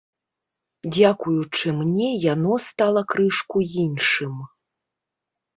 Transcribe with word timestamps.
Дзякуючы 0.95 1.67
мне, 1.83 2.09
яно 2.33 2.53
стала 2.71 3.05
крышку 3.13 3.57
іншым. 3.85 4.33